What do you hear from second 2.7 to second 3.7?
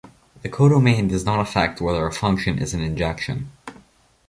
an injection.